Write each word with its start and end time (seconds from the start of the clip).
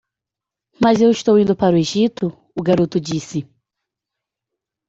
"Mas 0.83 0.99
eu 0.99 1.11
estou 1.11 1.37
indo 1.37 1.55
para 1.55 1.75
o 1.75 1.77
Egito?" 1.77 2.35
o 2.59 2.63
garoto 2.63 2.99
disse. 2.99 3.47